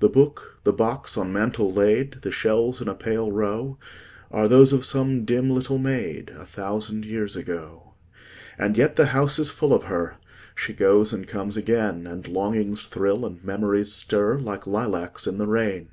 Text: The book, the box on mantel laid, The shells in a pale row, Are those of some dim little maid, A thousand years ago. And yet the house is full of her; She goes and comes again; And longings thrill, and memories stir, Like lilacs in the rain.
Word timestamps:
The 0.00 0.08
book, 0.08 0.58
the 0.64 0.72
box 0.72 1.16
on 1.16 1.32
mantel 1.32 1.72
laid, 1.72 2.22
The 2.22 2.32
shells 2.32 2.80
in 2.80 2.88
a 2.88 2.96
pale 2.96 3.30
row, 3.30 3.78
Are 4.32 4.48
those 4.48 4.72
of 4.72 4.84
some 4.84 5.24
dim 5.24 5.50
little 5.50 5.78
maid, 5.78 6.30
A 6.36 6.44
thousand 6.44 7.04
years 7.04 7.36
ago. 7.36 7.94
And 8.58 8.76
yet 8.76 8.96
the 8.96 9.06
house 9.14 9.38
is 9.38 9.50
full 9.50 9.72
of 9.72 9.84
her; 9.84 10.16
She 10.56 10.72
goes 10.72 11.12
and 11.12 11.28
comes 11.28 11.56
again; 11.56 12.08
And 12.08 12.26
longings 12.26 12.86
thrill, 12.88 13.24
and 13.24 13.44
memories 13.44 13.92
stir, 13.92 14.36
Like 14.36 14.66
lilacs 14.66 15.28
in 15.28 15.38
the 15.38 15.46
rain. 15.46 15.90